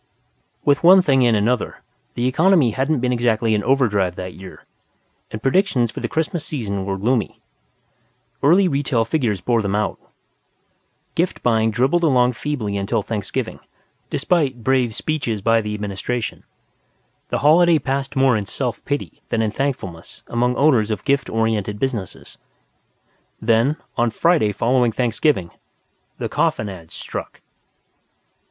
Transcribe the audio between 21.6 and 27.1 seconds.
businesses. Then, on Friday following Thanksgiving, the coffin ads